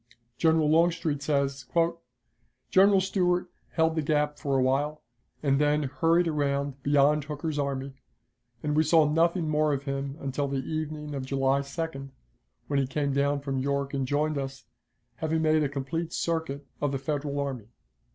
[0.35, 1.63] General Longstreet says:
[2.71, 5.03] "General Stuart held the gap for a while,
[5.43, 7.93] and then hurried around beyond Hooker's army,
[8.63, 12.09] and we saw nothing more of him until the evening of July 2d,
[12.65, 14.63] when he came down from York and joined us,
[15.17, 17.67] having made a complete circuit of the Federal army."